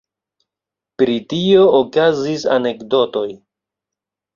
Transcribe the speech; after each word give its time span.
Pri 1.01 1.19
tio 1.35 1.67
okazis 1.83 2.49
anekdotoj. 2.59 3.29